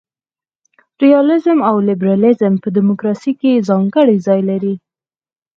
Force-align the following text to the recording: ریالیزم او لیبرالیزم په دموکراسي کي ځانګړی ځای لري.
ریالیزم 1.01 1.59
او 1.69 1.75
لیبرالیزم 1.89 2.53
په 2.63 2.67
دموکراسي 2.77 3.31
کي 3.41 3.51
ځانګړی 3.69 4.17
ځای 4.27 4.41
لري. 4.49 4.75